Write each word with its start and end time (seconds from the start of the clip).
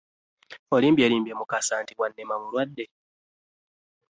Olimbyelimbye 0.75 1.33
mukasa 1.39 1.73
nti 1.81 1.93
Wannema 1.99 2.35
mulwadde. 2.41 2.85